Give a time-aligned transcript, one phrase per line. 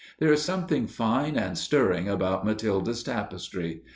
[0.17, 3.83] There is something fine and stirring about Matilda's tapestry.